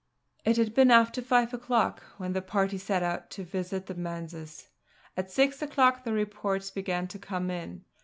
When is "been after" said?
0.73-1.21